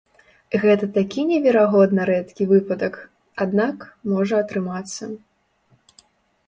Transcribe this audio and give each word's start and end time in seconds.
Гэта 0.61 0.85
такі 0.95 1.25
неверагодна 1.31 2.01
рэдкі 2.11 2.47
выпадак, 2.55 2.93
аднак, 3.47 3.77
можа 4.17 4.35
атрымацца. 4.47 5.03